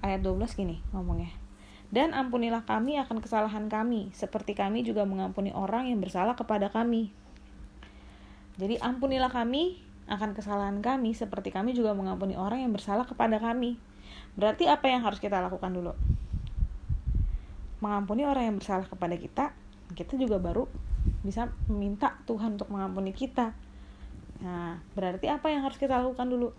ayat 0.00 0.20
12 0.20 0.40
gini 0.56 0.80
ngomongnya 0.92 1.44
dan 1.94 2.10
ampunilah 2.10 2.66
kami 2.66 2.98
akan 2.98 3.22
kesalahan 3.22 3.70
kami, 3.70 4.10
seperti 4.10 4.58
kami 4.58 4.82
juga 4.82 5.06
mengampuni 5.06 5.54
orang 5.54 5.86
yang 5.86 6.02
bersalah 6.02 6.34
kepada 6.34 6.66
kami. 6.66 7.14
Jadi 8.58 8.82
ampunilah 8.82 9.30
kami 9.30 9.78
akan 10.10 10.34
kesalahan 10.34 10.82
kami, 10.82 11.14
seperti 11.14 11.54
kami 11.54 11.70
juga 11.70 11.94
mengampuni 11.94 12.34
orang 12.34 12.66
yang 12.66 12.74
bersalah 12.74 13.06
kepada 13.06 13.38
kami. 13.38 13.78
Berarti 14.34 14.66
apa 14.66 14.90
yang 14.90 15.06
harus 15.06 15.22
kita 15.22 15.38
lakukan 15.38 15.70
dulu? 15.70 15.94
Mengampuni 17.78 18.26
orang 18.26 18.50
yang 18.50 18.56
bersalah 18.58 18.90
kepada 18.90 19.14
kita, 19.14 19.54
kita 19.94 20.18
juga 20.18 20.42
baru 20.42 20.66
bisa 21.22 21.46
meminta 21.70 22.18
Tuhan 22.26 22.58
untuk 22.58 22.74
mengampuni 22.74 23.14
kita. 23.14 23.54
Nah, 24.44 24.76
berarti 24.92 25.24
apa 25.32 25.48
yang 25.48 25.64
harus 25.64 25.80
kita 25.80 25.96
lakukan 25.96 26.28
dulu? 26.28 26.52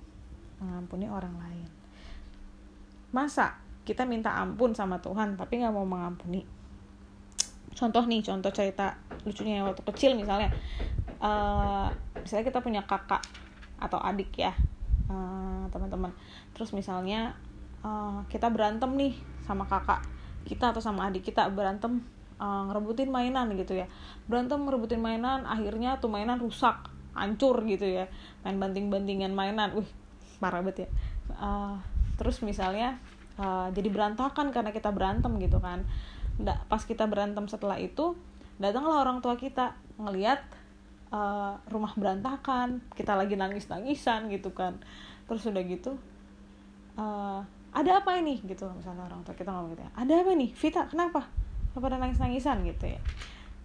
Mengampuni 0.57 1.05
orang 1.05 1.37
lain. 1.37 1.69
Masa 3.13 3.61
kita 3.85 4.01
minta 4.03 4.33
ampun 4.33 4.73
sama 4.73 4.97
Tuhan 4.97 5.37
tapi 5.37 5.61
nggak 5.61 5.69
mau 5.69 5.85
mengampuni? 5.85 6.41
Contoh 7.77 8.01
nih 8.09 8.25
contoh 8.25 8.49
cerita 8.49 8.97
lucunya 9.21 9.61
waktu 9.61 9.85
kecil 9.93 10.17
misalnya. 10.17 10.49
Uh, 11.21 11.87
misalnya 12.17 12.45
kita 12.49 12.59
punya 12.59 12.81
kakak 12.83 13.21
atau 13.77 14.01
adik 14.01 14.33
ya 14.33 14.51
uh, 15.13 15.69
teman-teman. 15.69 16.09
Terus 16.57 16.73
misalnya 16.73 17.37
uh, 17.85 18.25
kita 18.33 18.49
berantem 18.49 18.89
nih 18.97 19.13
sama 19.45 19.69
kakak 19.69 20.01
kita 20.49 20.73
atau 20.73 20.81
sama 20.81 21.05
adik 21.09 21.29
kita 21.29 21.45
berantem 21.53 22.01
uh, 22.41 22.65
ngerebutin 22.65 23.13
mainan 23.13 23.53
gitu 23.53 23.77
ya. 23.77 23.85
Berantem 24.25 24.65
ngerebutin 24.65 25.03
mainan 25.03 25.45
akhirnya 25.45 26.01
tuh 26.01 26.09
mainan 26.09 26.41
rusak 26.41 26.94
hancur 27.15 27.63
gitu 27.65 27.87
ya. 27.87 28.05
Main 28.43 28.59
banting-bantingan 28.59 29.31
mainan. 29.31 29.73
Wih 29.73 29.87
parah 30.37 30.61
banget 30.61 30.85
ya. 30.85 30.89
Uh, 31.39 31.79
terus 32.19 32.43
misalnya 32.43 32.99
uh, 33.39 33.71
jadi 33.71 33.89
berantakan 33.89 34.51
karena 34.51 34.69
kita 34.75 34.91
berantem 34.91 35.31
gitu 35.41 35.57
kan. 35.63 35.87
Nggak, 36.35 36.67
pas 36.67 36.83
kita 36.83 37.07
berantem 37.07 37.47
setelah 37.47 37.79
itu 37.79 38.13
datanglah 38.59 39.03
orang 39.03 39.19
tua 39.23 39.35
kita 39.39 39.75
ngelihat 39.99 40.43
uh, 41.11 41.59
rumah 41.71 41.91
berantakan 41.95 42.83
kita 42.95 43.15
lagi 43.15 43.39
nangis 43.39 43.71
nangisan 43.71 44.27
gitu 44.29 44.51
kan. 44.51 44.77
Terus 45.25 45.47
udah 45.47 45.63
gitu 45.65 45.97
uh, 46.99 47.41
ada 47.71 47.91
apa 48.03 48.19
ini? 48.19 48.43
Gitu 48.43 48.67
misalnya 48.75 49.07
orang 49.07 49.23
tua 49.23 49.35
kita 49.35 49.51
ngomong 49.51 49.75
gitu 49.75 49.83
ya. 49.83 49.91
Ada 49.95 50.13
apa 50.23 50.31
nih? 50.35 50.51
Vita 50.51 50.81
kenapa? 50.87 51.27
Pada 51.75 51.99
nangis 51.99 52.19
nangisan 52.19 52.63
gitu 52.63 52.87
ya. 52.87 53.01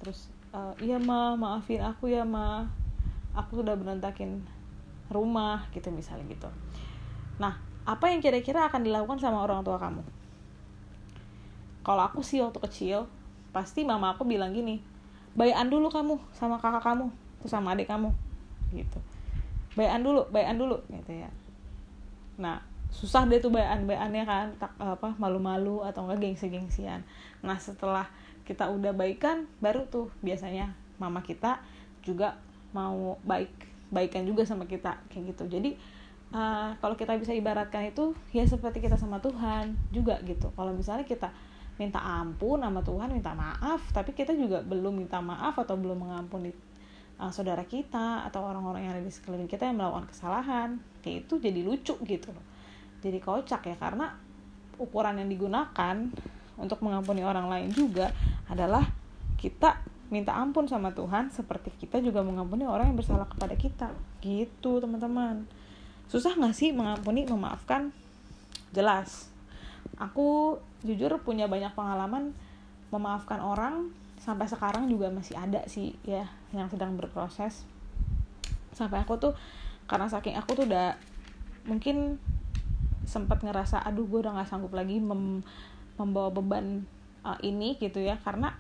Terus 0.03 0.31
uh, 0.55 0.75
iya 0.83 0.99
ma 0.99 1.39
maafin 1.39 1.83
aku 1.83 2.11
ya 2.11 2.27
ma 2.27 2.67
aku 3.35 3.63
sudah 3.63 3.75
berantakin 3.79 4.43
rumah 5.11 5.67
gitu 5.75 5.91
misalnya 5.91 6.27
gitu. 6.31 6.51
Nah 7.43 7.59
apa 7.89 8.13
yang 8.13 8.23
kira-kira 8.23 8.69
akan 8.69 8.87
dilakukan 8.87 9.19
sama 9.19 9.43
orang 9.43 9.65
tua 9.67 9.81
kamu? 9.81 10.03
Kalau 11.81 12.03
aku 12.05 12.21
sih 12.21 12.39
waktu 12.45 12.61
kecil 12.61 13.09
pasti 13.51 13.83
mama 13.83 14.15
aku 14.15 14.23
bilang 14.23 14.55
gini 14.55 14.79
bayan 15.35 15.67
dulu 15.67 15.91
kamu 15.91 16.19
sama 16.35 16.59
kakak 16.63 16.87
kamu 16.87 17.11
terus 17.43 17.51
sama 17.51 17.75
adik 17.75 17.91
kamu 17.91 18.15
gitu. 18.75 18.99
Bayan 19.75 20.03
dulu 20.03 20.27
bayan 20.31 20.59
dulu 20.59 20.79
gitu 20.91 21.13
ya. 21.15 21.31
Nah 22.39 22.63
susah 22.91 23.27
deh 23.27 23.39
tuh 23.39 23.55
bayan 23.55 23.87
bayannya 23.87 24.27
kan 24.27 24.47
tak 24.59 24.75
apa 24.79 25.15
malu-malu 25.19 25.83
atau 25.87 26.07
enggak 26.07 26.27
gengsi-gengsian. 26.27 27.07
Nah 27.43 27.57
setelah 27.59 28.07
kita 28.45 28.67
udah 28.67 28.91
baikan 28.91 29.47
baru 29.63 29.87
tuh 29.87 30.11
biasanya 30.27 30.75
mama 30.99 31.23
kita 31.23 31.63
juga 32.03 32.35
mau 32.71 33.19
baik 33.27 33.51
baikan 33.91 34.23
juga 34.23 34.47
sama 34.47 34.65
kita 34.71 35.03
kayak 35.11 35.35
gitu. 35.35 35.59
Jadi 35.59 35.71
uh, 36.35 36.75
kalau 36.79 36.95
kita 36.95 37.19
bisa 37.19 37.35
ibaratkan 37.35 37.91
itu 37.91 38.15
ya 38.31 38.47
seperti 38.47 38.79
kita 38.79 38.95
sama 38.95 39.19
Tuhan 39.19 39.75
juga 39.91 40.23
gitu. 40.23 40.55
Kalau 40.55 40.73
misalnya 40.75 41.05
kita 41.07 41.31
minta 41.81 41.99
ampun 41.99 42.61
sama 42.61 42.85
Tuhan 42.85 43.09
minta 43.09 43.33
maaf 43.33 43.81
tapi 43.97 44.13
kita 44.13 44.37
juga 44.37 44.61
belum 44.61 45.01
minta 45.01 45.17
maaf 45.25 45.57
atau 45.57 45.81
belum 45.81 46.05
mengampuni 46.05 46.53
uh, 47.17 47.33
saudara 47.33 47.65
kita 47.65 48.29
atau 48.29 48.45
orang-orang 48.45 48.85
yang 48.85 48.93
ada 48.97 49.05
di 49.05 49.09
sekeliling 49.09 49.49
kita 49.49 49.65
yang 49.65 49.81
melakukan 49.81 50.13
kesalahan 50.13 50.77
kayak 51.01 51.27
itu 51.27 51.35
jadi 51.41 51.61
lucu 51.65 51.95
gitu 52.05 52.29
loh. 52.31 52.45
Jadi 53.01 53.17
kocak 53.17 53.65
ya 53.65 53.77
karena 53.81 54.13
ukuran 54.77 55.21
yang 55.21 55.29
digunakan 55.29 55.97
untuk 56.61 56.85
mengampuni 56.85 57.25
orang 57.25 57.49
lain 57.49 57.73
juga 57.73 58.13
adalah 58.49 58.85
kita 59.41 59.81
minta 60.11 60.35
ampun 60.35 60.67
sama 60.67 60.91
Tuhan 60.91 61.31
seperti 61.31 61.71
kita 61.79 62.03
juga 62.03 62.27
mengampuni 62.27 62.67
orang 62.67 62.91
yang 62.91 62.99
bersalah 62.99 63.31
kepada 63.31 63.55
kita. 63.55 63.89
Gitu 64.19 64.83
teman-teman. 64.83 65.47
Susah 66.11 66.35
gak 66.35 66.59
sih 66.59 66.75
mengampuni 66.75 67.23
memaafkan? 67.25 67.95
Jelas. 68.75 69.31
Aku 69.97 70.59
jujur 70.83 71.15
punya 71.23 71.47
banyak 71.47 71.71
pengalaman 71.79 72.35
memaafkan 72.91 73.39
orang 73.39 73.95
sampai 74.19 74.51
sekarang 74.51 74.91
juga 74.91 75.09
masih 75.09 75.39
ada 75.39 75.63
sih 75.71 75.95
ya 76.03 76.27
yang 76.51 76.67
sedang 76.67 76.99
berproses. 76.99 77.63
Sampai 78.75 79.01
aku 79.07 79.17
tuh 79.17 79.33
karena 79.87 80.11
saking 80.11 80.35
aku 80.35 80.59
tuh 80.59 80.65
udah 80.67 80.99
mungkin 81.71 82.19
sempat 83.07 83.47
ngerasa 83.47 83.83
aduh 83.87 84.07
gue 84.11 84.27
udah 84.27 84.35
nggak 84.35 84.51
sanggup 84.51 84.75
lagi 84.75 84.99
mem 84.99 85.43
membawa 85.95 86.35
beban 86.35 86.83
uh, 87.23 87.39
ini 87.47 87.79
gitu 87.79 88.03
ya. 88.03 88.19
Karena 88.19 88.51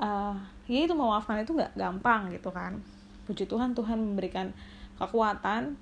uh, 0.00 0.36
ya 0.66 0.78
itu 0.84 0.94
memaafkan 0.94 1.42
itu 1.42 1.52
nggak 1.56 1.76
gampang 1.76 2.32
gitu 2.32 2.50
kan. 2.50 2.80
Puji 3.26 3.48
Tuhan 3.50 3.74
Tuhan 3.74 3.98
memberikan 3.98 4.54
kekuatan 4.96 5.76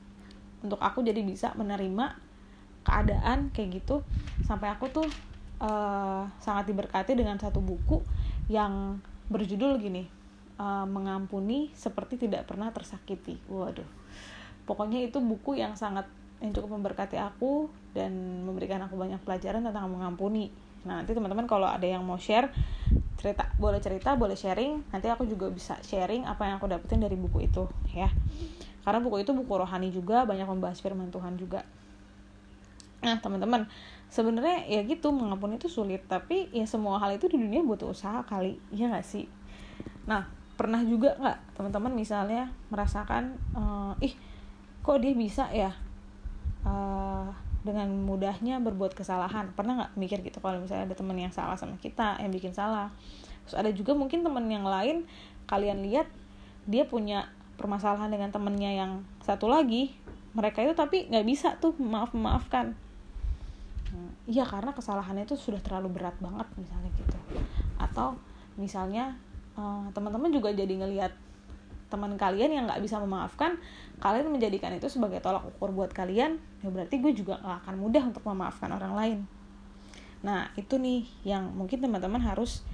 untuk 0.65 0.81
aku 0.81 1.05
jadi 1.05 1.21
bisa 1.21 1.53
menerima 1.55 2.17
keadaan 2.85 3.53
kayak 3.53 3.85
gitu. 3.85 4.01
Sampai 4.45 4.73
aku 4.73 4.89
tuh 4.91 5.09
uh, 5.61 6.25
sangat 6.41 6.69
diberkati 6.69 7.17
dengan 7.17 7.37
satu 7.37 7.61
buku 7.61 8.01
yang 8.49 9.01
berjudul 9.33 9.81
gini 9.81 10.05
uh, 10.61 10.85
mengampuni 10.85 11.73
seperti 11.73 12.21
tidak 12.21 12.49
pernah 12.49 12.73
tersakiti. 12.73 13.41
Waduh. 13.49 13.87
Pokoknya 14.65 15.05
itu 15.05 15.21
buku 15.21 15.61
yang 15.61 15.77
sangat 15.77 16.09
yang 16.41 16.53
cukup 16.53 16.77
memberkati 16.77 17.17
aku 17.17 17.73
dan 17.97 18.45
memberikan 18.45 18.81
aku 18.85 19.01
banyak 19.01 19.21
pelajaran 19.25 19.65
tentang 19.65 19.89
mengampuni 19.89 20.53
nah 20.85 21.01
nanti 21.01 21.17
teman-teman 21.17 21.49
kalau 21.49 21.65
ada 21.65 21.85
yang 21.85 22.05
mau 22.05 22.21
share 22.21 22.53
cerita 23.25 23.49
boleh 23.57 23.81
cerita 23.81 24.13
boleh 24.21 24.37
sharing 24.37 24.85
nanti 24.93 25.09
aku 25.09 25.25
juga 25.25 25.49
bisa 25.49 25.81
sharing 25.81 26.29
apa 26.29 26.45
yang 26.45 26.61
aku 26.61 26.69
dapetin 26.69 27.01
dari 27.01 27.17
buku 27.17 27.49
itu 27.49 27.65
ya. 27.93 28.13
Karena 28.85 29.01
buku 29.01 29.25
itu 29.25 29.33
buku 29.33 29.49
rohani 29.49 29.89
juga 29.89 30.29
banyak 30.29 30.45
membahas 30.45 30.77
firman 30.85 31.09
Tuhan 31.09 31.41
juga. 31.41 31.65
Nah 33.01 33.17
teman-teman 33.25 33.65
sebenarnya 34.13 34.69
ya 34.69 34.85
gitu 34.85 35.09
mengampuni 35.09 35.57
itu 35.57 35.73
sulit 35.73 36.05
tapi 36.05 36.53
ya 36.53 36.69
semua 36.69 37.01
hal 37.01 37.17
itu 37.17 37.25
di 37.33 37.41
dunia 37.41 37.65
butuh 37.65 37.97
usaha 37.97 38.21
kali 38.29 38.61
ya 38.69 38.93
gak 38.93 39.09
sih? 39.09 39.25
Nah 40.05 40.29
pernah 40.55 40.85
juga 40.87 41.19
nggak 41.19 41.59
teman-teman 41.59 41.93
misalnya 41.97 42.53
merasakan 42.71 43.35
uh, 43.59 43.97
ih 43.99 44.15
kok 44.87 45.03
dia 45.03 45.17
bisa 45.17 45.51
ya 45.51 45.75
uh, 46.63 47.27
dengan 47.65 47.89
mudahnya 47.89 48.61
berbuat 48.61 48.93
kesalahan. 48.93 49.51
Pernah 49.57 49.73
nggak 49.81 49.93
mikir 49.97 50.21
gitu 50.21 50.39
kalau 50.39 50.61
misalnya 50.61 50.93
ada 50.93 50.97
teman 50.97 51.17
yang 51.17 51.33
salah 51.33 51.57
sama 51.57 51.81
kita 51.81 52.21
yang 52.21 52.31
bikin 52.31 52.53
salah? 52.53 52.93
Terus 53.49 53.57
ada 53.57 53.71
juga 53.73 53.97
mungkin 53.97 54.21
teman 54.21 54.45
yang 54.47 54.69
lain 54.69 55.09
kalian 55.49 55.81
lihat 55.85 56.07
dia 56.69 56.85
punya 56.85 57.33
permasalahan 57.57 58.13
dengan 58.13 58.29
temennya 58.29 58.71
yang 58.73 58.93
satu 59.25 59.49
lagi 59.49 59.97
mereka 60.35 60.61
itu 60.61 60.77
tapi 60.77 61.09
nggak 61.09 61.27
bisa 61.27 61.57
tuh 61.57 61.73
maaf 61.81 62.13
memaafkan. 62.13 62.77
Hmm, 63.89 64.13
iya 64.29 64.45
karena 64.45 64.77
kesalahannya 64.77 65.25
itu 65.25 65.39
sudah 65.39 65.63
terlalu 65.65 65.97
berat 65.97 66.17
banget 66.21 66.47
misalnya 66.61 66.91
gitu. 67.01 67.17
Atau 67.81 68.21
misalnya 68.61 69.17
uh, 69.57 69.89
teman-teman 69.97 70.29
juga 70.35 70.53
jadi 70.53 70.75
ngelihat 70.75 71.24
teman 71.93 72.19
kalian 72.19 72.51
yang 72.51 72.65
nggak 72.67 72.83
bisa 72.83 72.99
memaafkan 72.99 73.61
kalian 74.03 74.31
menjadikan 74.31 74.75
itu 74.75 74.91
sebagai 74.91 75.23
tolak 75.23 75.47
ukur 75.47 75.71
buat 75.71 75.95
kalian 75.95 76.41
ya 76.65 76.69
berarti 76.73 76.99
gue 76.99 77.13
juga 77.15 77.39
gak 77.39 77.67
akan 77.67 77.75
mudah 77.79 78.03
untuk 78.09 78.25
memaafkan 78.27 78.73
orang 78.73 78.93
lain 78.97 79.19
nah 80.25 80.49
itu 80.57 80.81
nih 80.81 81.05
yang 81.23 81.53
mungkin 81.53 81.85
teman-teman 81.85 82.19
harus 82.19 82.65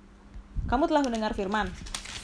Kamu 0.65 0.89
telah 0.89 1.05
mendengar 1.05 1.37
firman. 1.37 1.69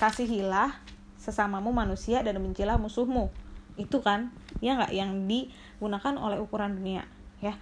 Kasihilah 0.01 0.73
sesamamu 1.21 1.69
manusia 1.69 2.25
dan 2.25 2.41
bencilah 2.41 2.81
musuhmu. 2.81 3.29
Itu 3.77 4.01
kan, 4.01 4.33
ya 4.57 4.73
nggak 4.81 4.93
yang 4.97 5.29
digunakan 5.29 6.17
oleh 6.17 6.41
ukuran 6.41 6.81
dunia, 6.81 7.05
ya. 7.37 7.53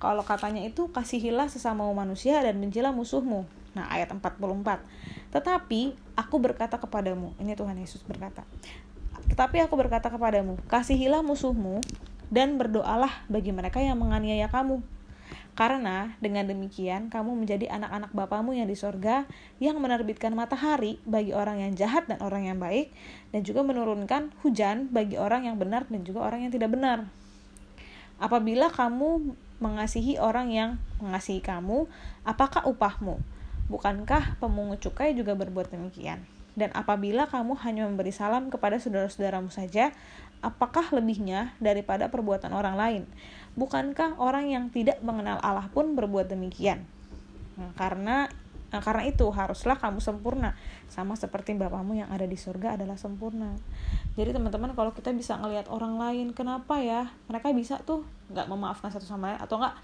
Kalau 0.00 0.24
katanya 0.26 0.64
itu 0.64 0.90
kasihilah 0.90 1.46
sesamamu 1.46 1.92
manusia 1.92 2.40
dan 2.40 2.58
bencilah 2.58 2.90
musuhmu. 2.90 3.44
Nah, 3.76 3.86
ayat 3.92 4.10
44. 4.10 4.80
Tetapi 5.30 5.94
aku 6.18 6.36
berkata 6.40 6.80
kepadamu, 6.80 7.36
ini 7.38 7.52
Tuhan 7.52 7.76
Yesus 7.78 8.02
berkata. 8.02 8.42
Tetapi 9.30 9.62
aku 9.62 9.78
berkata 9.78 10.10
kepadamu, 10.10 10.58
kasihilah 10.66 11.22
musuhmu 11.22 11.84
dan 12.32 12.56
berdoalah 12.56 13.12
bagi 13.28 13.52
mereka 13.52 13.78
yang 13.78 14.00
menganiaya 14.00 14.48
kamu. 14.48 14.80
Karena 15.52 16.16
dengan 16.24 16.48
demikian 16.48 17.12
kamu 17.12 17.44
menjadi 17.44 17.68
anak-anak 17.68 18.16
Bapamu 18.16 18.56
yang 18.56 18.72
di 18.72 18.76
sorga 18.76 19.28
yang 19.60 19.76
menerbitkan 19.84 20.32
matahari 20.32 20.96
bagi 21.04 21.36
orang 21.36 21.60
yang 21.60 21.76
jahat 21.76 22.08
dan 22.08 22.24
orang 22.24 22.48
yang 22.48 22.56
baik 22.56 22.88
dan 23.36 23.44
juga 23.44 23.60
menurunkan 23.60 24.32
hujan 24.40 24.88
bagi 24.88 25.20
orang 25.20 25.44
yang 25.44 25.60
benar 25.60 25.84
dan 25.92 26.08
juga 26.08 26.24
orang 26.24 26.48
yang 26.48 26.52
tidak 26.56 26.72
benar. 26.72 27.04
Apabila 28.16 28.72
kamu 28.72 29.36
mengasihi 29.60 30.16
orang 30.16 30.48
yang 30.48 30.70
mengasihi 31.04 31.44
kamu, 31.44 31.84
apakah 32.24 32.64
upahmu? 32.64 33.20
Bukankah 33.68 34.40
pemungut 34.40 34.80
cukai 34.80 35.12
juga 35.12 35.36
berbuat 35.36 35.68
demikian? 35.68 36.24
Dan 36.52 36.68
apabila 36.76 37.28
kamu 37.28 37.56
hanya 37.64 37.88
memberi 37.88 38.12
salam 38.12 38.52
kepada 38.52 38.76
saudara-saudaramu 38.76 39.48
saja, 39.48 39.96
apakah 40.42 40.90
lebihnya 40.90 41.54
daripada 41.62 42.10
perbuatan 42.10 42.50
orang 42.50 42.74
lain? 42.74 43.02
Bukankah 43.54 44.18
orang 44.18 44.50
yang 44.50 44.64
tidak 44.68 44.98
mengenal 45.00 45.38
Allah 45.40 45.70
pun 45.70 45.94
berbuat 45.94 46.28
demikian? 46.28 46.84
Nah, 47.56 47.70
karena 47.78 48.26
nah, 48.74 48.80
karena 48.82 49.06
itu 49.06 49.28
haruslah 49.30 49.78
kamu 49.78 50.02
sempurna 50.02 50.58
sama 50.90 51.14
seperti 51.14 51.54
Bapamu 51.54 51.94
yang 51.94 52.10
ada 52.10 52.26
di 52.26 52.34
surga 52.34 52.74
adalah 52.74 52.98
sempurna. 52.98 53.54
Jadi 54.18 54.34
teman-teman 54.34 54.74
kalau 54.74 54.92
kita 54.92 55.14
bisa 55.14 55.38
ngelihat 55.38 55.70
orang 55.70 55.96
lain, 55.96 56.26
kenapa 56.36 56.82
ya 56.82 57.08
mereka 57.30 57.48
bisa 57.54 57.80
tuh 57.80 58.04
nggak 58.32 58.48
memaafkan 58.50 58.90
satu 58.92 59.06
sama 59.06 59.32
lain 59.32 59.40
atau 59.40 59.56
nggak? 59.62 59.74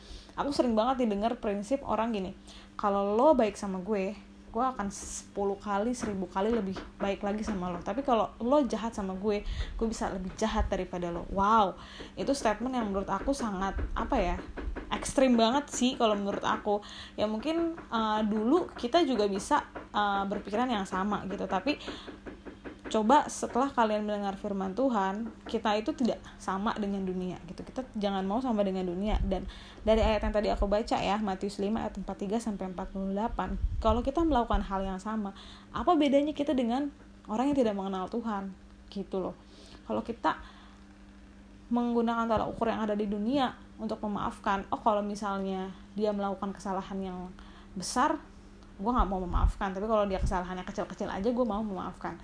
Aku 0.43 0.51
sering 0.53 0.75
banget 0.75 1.07
didengar 1.07 1.39
prinsip 1.39 1.81
orang 1.87 2.13
gini, 2.13 2.33
kalau 2.75 3.15
lo 3.17 3.37
baik 3.37 3.55
sama 3.55 3.81
gue, 3.81 4.17
gue 4.49 4.65
akan 4.65 4.89
10 4.89 5.33
kali 5.37 5.91
1000 5.93 6.17
kali 6.35 6.49
lebih 6.51 6.77
baik 6.99 7.21
lagi 7.23 7.45
sama 7.45 7.71
lo. 7.71 7.79
Tapi 7.85 8.01
kalau 8.03 8.33
lo 8.41 8.65
jahat 8.65 8.97
sama 8.97 9.15
gue 9.17 9.45
gue 9.77 9.87
bisa 9.89 10.09
lebih 10.11 10.33
jahat 10.35 10.67
daripada 10.67 11.13
lo. 11.13 11.29
Wow 11.31 11.77
itu 12.17 12.33
statement 12.33 12.75
yang 12.75 12.89
menurut 12.91 13.09
aku 13.09 13.31
sangat 13.37 13.77
apa 13.95 14.17
ya 14.17 14.37
ekstrim 14.89 15.37
banget 15.37 15.69
sih 15.71 15.95
kalau 15.95 16.17
menurut 16.17 16.43
aku. 16.43 16.81
Ya 17.15 17.29
mungkin 17.29 17.77
uh, 17.93 18.25
dulu 18.25 18.73
kita 18.75 19.05
juga 19.05 19.29
bisa 19.29 19.63
uh, 19.93 20.25
berpikiran 20.27 20.69
yang 20.69 20.89
sama 20.89 21.23
gitu. 21.29 21.45
Tapi 21.45 21.77
coba 22.89 23.29
setelah 23.29 23.69
kalian 23.69 24.09
mendengar 24.09 24.35
firman 24.41 24.73
Tuhan 24.73 25.29
kita 25.45 25.77
itu 25.77 25.93
tidak 25.93 26.19
sama 26.41 26.73
dengan 26.75 27.05
dunia 27.05 27.37
gitu. 27.45 27.61
Kita 27.61 27.85
jangan 27.95 28.25
mau 28.25 28.41
sama 28.41 28.65
dengan 28.65 28.89
dunia. 28.89 29.21
Dan 29.21 29.45
dari 29.85 30.01
ayat 30.01 30.25
yang 30.25 30.35
tadi 30.35 30.49
aku 30.49 30.65
baca 30.65 30.97
ya 30.97 31.21
Matius 31.21 31.61
5 31.61 31.69
ayat 31.77 31.95
43 32.01 32.41
sampai 32.41 32.73
48 32.73 33.85
kalau 33.85 34.01
kita 34.01 34.25
melakukan 34.25 34.65
hal 34.65 34.81
yang 34.83 35.01
sama 35.01 35.37
apa 35.71 35.93
bedanya 35.95 36.33
kita 36.33 36.57
dengan 36.57 36.89
orang 37.29 37.53
yang 37.53 37.59
tidak 37.61 37.77
mengenal 37.77 38.09
Tuhan? 38.09 38.51
Gitu 38.89 39.17
loh. 39.21 39.37
Kalau 39.85 40.01
kita 40.01 40.41
menggunakan 41.69 42.25
tolak 42.25 42.49
ukur 42.49 42.73
yang 42.73 42.81
ada 42.81 42.97
di 42.97 43.05
dunia 43.05 43.53
untuk 43.77 44.01
memaafkan 44.01 44.65
oh 44.73 44.81
kalau 44.81 45.05
misalnya 45.05 45.69
dia 45.93 46.11
melakukan 46.17 46.57
kesalahan 46.57 46.97
yang 46.99 47.19
besar 47.77 48.17
gue 48.81 48.91
nggak 48.91 49.09
mau 49.11 49.21
memaafkan. 49.21 49.77
Tapi 49.77 49.85
kalau 49.85 50.09
dia 50.09 50.17
kesalahannya 50.17 50.65
kecil-kecil 50.65 51.13
aja 51.13 51.29
gue 51.29 51.47
mau 51.47 51.61
memaafkan 51.61 52.17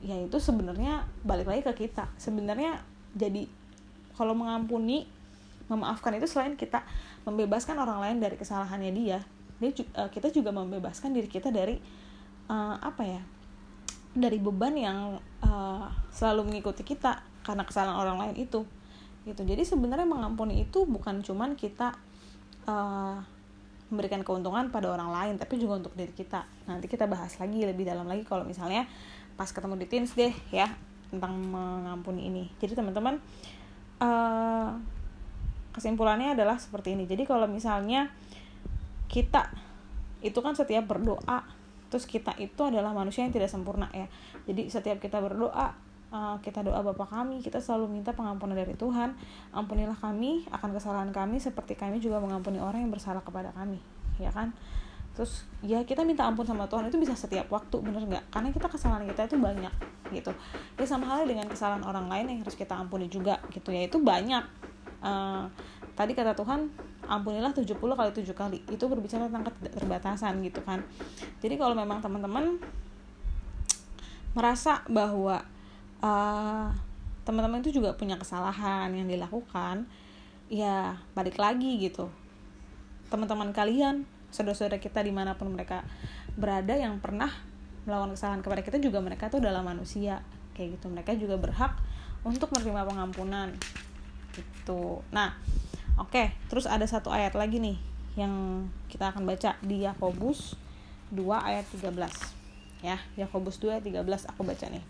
ya 0.00 0.16
itu 0.16 0.36
sebenarnya 0.40 1.04
balik 1.24 1.48
lagi 1.48 1.62
ke 1.64 1.88
kita. 1.88 2.08
Sebenarnya 2.16 2.80
jadi 3.12 3.46
kalau 4.16 4.36
mengampuni 4.36 5.08
memaafkan 5.70 6.16
itu 6.18 6.26
selain 6.26 6.58
kita 6.58 6.82
membebaskan 7.24 7.78
orang 7.78 8.02
lain 8.02 8.16
dari 8.18 8.34
kesalahannya 8.34 8.90
dia 8.90 9.20
dia 9.60 9.70
uh, 10.00 10.08
kita 10.08 10.32
juga 10.32 10.50
membebaskan 10.50 11.12
diri 11.12 11.28
kita 11.28 11.52
dari 11.52 11.76
uh, 12.48 12.76
apa 12.80 13.02
ya 13.04 13.22
dari 14.16 14.42
beban 14.42 14.74
yang 14.74 14.98
uh, 15.44 15.86
selalu 16.10 16.50
mengikuti 16.50 16.82
kita 16.82 17.22
karena 17.46 17.62
kesalahan 17.62 17.94
orang 18.00 18.16
lain 18.18 18.34
itu. 18.40 18.66
Gitu. 19.22 19.42
Jadi 19.44 19.62
sebenarnya 19.62 20.08
mengampuni 20.08 20.64
itu 20.64 20.88
bukan 20.88 21.20
cuman 21.20 21.54
kita 21.54 21.94
uh, 22.66 23.20
memberikan 23.90 24.22
keuntungan 24.22 24.70
pada 24.70 24.88
orang 24.88 25.10
lain 25.10 25.34
tapi 25.36 25.58
juga 25.58 25.82
untuk 25.82 25.92
diri 25.98 26.14
kita. 26.14 26.46
Nanti 26.70 26.86
kita 26.86 27.10
bahas 27.10 27.34
lagi 27.36 27.66
lebih 27.66 27.84
dalam 27.84 28.06
lagi 28.06 28.22
kalau 28.22 28.46
misalnya 28.46 28.86
pas 29.34 29.50
ketemu 29.50 29.74
di 29.82 29.86
teens 29.90 30.14
deh 30.14 30.32
ya 30.54 30.70
tentang 31.10 31.34
mengampuni 31.36 32.30
ini. 32.30 32.44
Jadi 32.62 32.78
teman-teman 32.78 33.18
uh, 33.98 34.70
kesimpulannya 35.74 36.38
adalah 36.38 36.56
seperti 36.62 36.94
ini. 36.94 37.10
Jadi 37.10 37.26
kalau 37.26 37.50
misalnya 37.50 38.14
kita 39.10 39.50
itu 40.22 40.38
kan 40.38 40.54
setiap 40.54 40.86
berdoa 40.86 41.42
terus 41.90 42.06
kita 42.06 42.38
itu 42.38 42.62
adalah 42.62 42.94
manusia 42.94 43.26
yang 43.26 43.34
tidak 43.34 43.50
sempurna 43.50 43.90
ya. 43.90 44.06
Jadi 44.46 44.70
setiap 44.70 45.02
kita 45.02 45.18
berdoa 45.18 45.89
kita 46.42 46.66
doa 46.66 46.82
Bapa 46.82 47.06
kami 47.06 47.38
kita 47.38 47.62
selalu 47.62 47.86
minta 48.00 48.10
pengampunan 48.10 48.58
dari 48.58 48.74
Tuhan. 48.74 49.14
Ampunilah 49.54 49.94
kami 49.94 50.46
akan 50.50 50.70
kesalahan 50.74 51.10
kami 51.14 51.38
seperti 51.38 51.78
kami 51.78 52.02
juga 52.02 52.18
mengampuni 52.18 52.58
orang 52.58 52.82
yang 52.82 52.90
bersalah 52.90 53.22
kepada 53.22 53.54
kami 53.54 53.78
ya 54.20 54.28
kan? 54.28 54.52
Terus 55.16 55.44
ya 55.64 55.82
kita 55.82 56.06
minta 56.06 56.22
ampun 56.28 56.46
sama 56.46 56.70
Tuhan 56.70 56.86
itu 56.86 56.96
bisa 57.00 57.16
setiap 57.16 57.50
waktu 57.50 57.76
bener 57.82 58.04
nggak? 58.06 58.24
Karena 58.30 58.48
kita 58.54 58.66
kesalahan 58.70 59.08
kita 59.08 59.26
itu 59.26 59.36
banyak 59.40 59.74
gitu. 60.14 60.30
Ya 60.78 60.86
sama 60.86 61.06
halnya 61.08 61.34
dengan 61.34 61.46
kesalahan 61.50 61.82
orang 61.82 62.06
lain 62.06 62.26
yang 62.30 62.38
harus 62.46 62.54
kita 62.54 62.76
ampuni 62.78 63.10
juga 63.10 63.40
gitu 63.50 63.74
ya. 63.74 63.86
Itu 63.86 63.98
banyak. 64.02 64.44
Uh, 65.00 65.48
tadi 65.96 66.12
kata 66.12 66.36
Tuhan 66.36 66.68
ampunilah 67.08 67.50
70 67.50 67.74
kali 67.74 68.10
7 68.14 68.34
kali. 68.36 68.58
Itu 68.70 68.86
berbicara 68.86 69.26
tentang 69.26 69.50
keterbatasan 69.50 70.40
gitu 70.46 70.62
kan? 70.62 70.84
Jadi 71.42 71.58
kalau 71.58 71.74
memang 71.74 71.98
teman-teman 71.98 72.60
merasa 74.30 74.86
bahwa 74.86 75.42
uh, 76.00 76.68
teman-teman 77.24 77.62
itu 77.62 77.80
juga 77.80 77.94
punya 77.96 78.16
kesalahan 78.20 78.90
yang 78.92 79.06
dilakukan. 79.06 79.88
Ya 80.50 80.98
balik 81.14 81.38
lagi 81.38 81.78
gitu. 81.78 82.10
Teman-teman 83.08 83.54
kalian 83.54 84.04
saudara-saudara 84.34 84.82
kita 84.82 85.02
di 85.02 85.14
mana 85.14 85.38
pun 85.38 85.50
mereka 85.54 85.86
berada 86.34 86.74
yang 86.74 86.98
pernah 86.98 87.30
melakukan 87.86 88.14
kesalahan 88.14 88.42
kepada 88.42 88.62
kita 88.66 88.78
juga 88.82 88.98
mereka 88.98 89.30
tuh 89.30 89.38
adalah 89.38 89.62
manusia. 89.62 90.26
Kayak 90.58 90.80
gitu. 90.80 90.86
Mereka 90.90 91.14
juga 91.16 91.38
berhak 91.38 91.78
untuk 92.26 92.50
menerima 92.50 92.82
pengampunan. 92.88 93.54
Gitu. 94.34 95.04
Nah 95.14 95.38
oke. 96.00 96.10
Okay. 96.10 96.26
terus 96.50 96.66
ada 96.66 96.84
satu 96.88 97.14
ayat 97.14 97.38
lagi 97.38 97.62
nih 97.62 97.90
yang 98.18 98.66
kita 98.90 99.14
akan 99.14 99.22
baca 99.22 99.54
di 99.62 99.86
Yakobus 99.86 100.58
2 101.14 101.22
ayat 101.38 101.66
13 101.70 101.94
ya 102.82 102.98
Yakobus 103.14 103.62
2 103.62 103.78
ayat 103.78 103.84
13 103.86 104.30
aku 104.34 104.42
baca 104.42 104.66
nih 104.66 104.82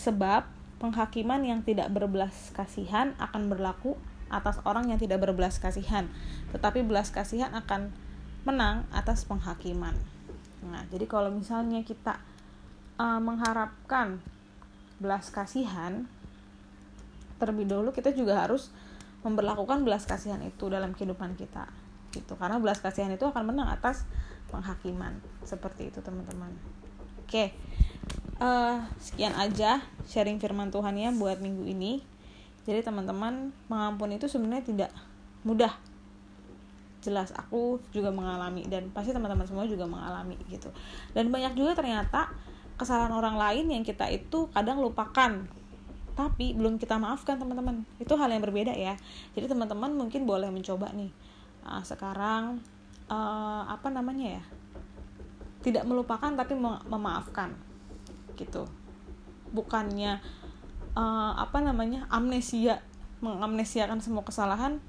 sebab 0.00 0.48
penghakiman 0.80 1.44
yang 1.44 1.60
tidak 1.60 1.92
berbelas 1.92 2.48
kasihan 2.56 3.12
akan 3.20 3.52
berlaku 3.52 4.00
atas 4.32 4.56
orang 4.64 4.88
yang 4.88 4.96
tidak 4.96 5.20
berbelas 5.20 5.60
kasihan 5.60 6.08
tetapi 6.56 6.80
belas 6.80 7.12
kasihan 7.12 7.52
akan 7.52 7.92
menang 8.48 8.88
atas 8.96 9.28
penghakiman. 9.28 9.92
Nah, 10.64 10.84
jadi 10.88 11.04
kalau 11.04 11.28
misalnya 11.28 11.84
kita 11.84 12.16
uh, 12.96 13.20
mengharapkan 13.20 14.20
belas 15.00 15.32
kasihan, 15.32 16.04
terlebih 17.40 17.68
dahulu 17.68 17.92
kita 17.92 18.12
juga 18.12 18.44
harus 18.44 18.68
memperlakukan 19.24 19.84
belas 19.84 20.04
kasihan 20.04 20.40
itu 20.44 20.68
dalam 20.68 20.92
kehidupan 20.96 21.36
kita. 21.36 21.68
Gitu. 22.12 22.36
Karena 22.36 22.60
belas 22.60 22.80
kasihan 22.80 23.12
itu 23.12 23.24
akan 23.24 23.52
menang 23.52 23.68
atas 23.72 24.04
penghakiman. 24.52 25.20
Seperti 25.44 25.92
itu, 25.92 26.00
teman-teman. 26.04 26.52
Oke. 27.24 27.52
Uh, 28.40 28.80
sekian 28.96 29.36
aja 29.36 29.84
sharing 30.08 30.40
firman 30.40 30.72
Tuhan 30.72 30.96
ya 30.96 31.12
buat 31.12 31.44
minggu 31.44 31.60
ini. 31.68 32.00
Jadi 32.64 32.80
teman-teman 32.80 33.52
mengampuni 33.68 34.16
itu 34.16 34.32
sebenarnya 34.32 34.64
tidak 34.64 34.90
mudah. 35.44 35.76
Jelas 37.04 37.36
aku 37.36 37.84
juga 37.92 38.08
mengalami 38.08 38.64
dan 38.64 38.88
pasti 38.96 39.12
teman-teman 39.12 39.44
semua 39.44 39.68
juga 39.68 39.84
mengalami 39.84 40.40
gitu. 40.48 40.72
Dan 41.12 41.28
banyak 41.28 41.52
juga 41.52 41.76
ternyata 41.76 42.32
kesalahan 42.80 43.12
orang 43.12 43.36
lain 43.36 43.76
yang 43.76 43.84
kita 43.84 44.08
itu 44.08 44.48
kadang 44.56 44.80
lupakan. 44.80 45.44
Tapi 46.16 46.56
belum 46.56 46.80
kita 46.80 46.96
maafkan 46.96 47.36
teman-teman. 47.36 47.84
Itu 48.00 48.16
hal 48.16 48.32
yang 48.32 48.40
berbeda 48.40 48.72
ya. 48.72 48.96
Jadi 49.36 49.52
teman-teman 49.52 49.92
mungkin 49.92 50.24
boleh 50.24 50.48
mencoba 50.48 50.96
nih. 50.96 51.12
Nah, 51.68 51.84
sekarang 51.84 52.64
uh, 53.12 53.68
apa 53.68 53.92
namanya 53.92 54.40
ya? 54.40 54.44
Tidak 55.60 55.84
melupakan 55.84 56.32
tapi 56.32 56.56
memaafkan 56.88 57.68
gitu. 58.40 58.64
Bukannya 59.52 60.24
uh, 60.96 61.32
apa 61.36 61.60
namanya 61.60 62.08
amnesia 62.08 62.80
mengamnesiakan 63.20 64.00
semua 64.00 64.24
kesalahan 64.24 64.80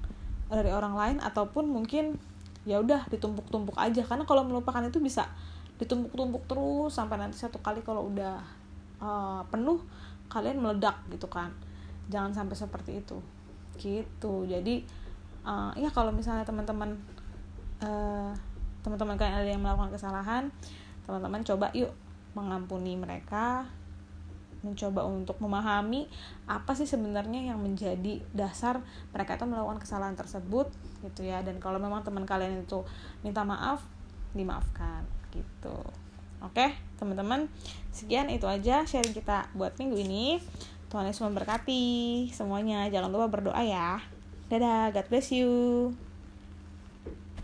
dari 0.48 0.72
orang 0.72 0.96
lain 0.96 1.16
ataupun 1.20 1.68
mungkin 1.68 2.16
ya 2.64 2.80
udah 2.80 3.04
ditumpuk-tumpuk 3.12 3.76
aja. 3.76 4.00
Karena 4.08 4.24
kalau 4.24 4.48
melupakan 4.48 4.80
itu 4.80 4.96
bisa 4.98 5.28
ditumpuk-tumpuk 5.76 6.48
terus 6.48 6.96
sampai 6.96 7.20
nanti 7.20 7.36
satu 7.36 7.60
kali 7.60 7.84
kalau 7.84 8.08
udah 8.08 8.40
uh, 9.04 9.44
penuh 9.52 9.84
kalian 10.32 10.64
meledak 10.64 10.96
gitu 11.12 11.28
kan. 11.28 11.52
Jangan 12.08 12.32
sampai 12.32 12.56
seperti 12.56 13.04
itu. 13.04 13.20
Gitu. 13.76 14.34
Jadi 14.48 14.82
uh, 15.44 15.76
ya 15.76 15.92
kalau 15.92 16.08
misalnya 16.14 16.48
teman-teman 16.48 16.96
uh, 17.84 18.32
teman-teman 18.82 19.14
kalian 19.14 19.36
ada 19.38 19.48
yang 19.48 19.62
melakukan 19.62 19.94
kesalahan 19.94 20.50
teman-teman 21.06 21.42
coba 21.46 21.70
yuk 21.74 21.90
mengampuni 22.32 22.96
mereka 22.96 23.68
mencoba 24.62 25.02
untuk 25.02 25.42
memahami 25.42 26.06
apa 26.46 26.72
sih 26.78 26.86
sebenarnya 26.86 27.50
yang 27.50 27.58
menjadi 27.58 28.22
dasar 28.30 28.78
mereka 29.10 29.34
itu 29.34 29.44
melakukan 29.44 29.82
kesalahan 29.82 30.14
tersebut 30.14 30.70
gitu 31.02 31.26
ya. 31.26 31.42
Dan 31.42 31.58
kalau 31.58 31.82
memang 31.82 32.06
teman 32.06 32.22
kalian 32.22 32.62
itu 32.62 32.86
minta 33.26 33.42
maaf 33.42 33.82
dimaafkan 34.32 35.02
gitu. 35.34 35.76
Oke 36.42 36.74
teman-teman 36.98 37.50
sekian 37.90 38.30
itu 38.30 38.46
aja 38.46 38.86
sharing 38.86 39.14
kita 39.14 39.50
buat 39.58 39.74
minggu 39.78 39.98
ini. 39.98 40.38
Tuhan 40.88 41.08
Yesus 41.08 41.24
memberkati 41.24 42.28
semuanya. 42.30 42.86
Jangan 42.92 43.10
lupa 43.10 43.26
berdoa 43.26 43.62
ya. 43.64 43.98
Dadah 44.46 44.94
God 44.94 45.06
bless 45.10 45.32
you 45.34 45.90